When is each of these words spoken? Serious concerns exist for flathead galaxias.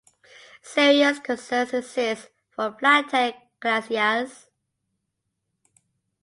Serious 0.63 1.19
concerns 1.19 1.75
exist 1.75 2.29
for 2.49 2.75
flathead 2.79 3.35
galaxias. 3.61 4.47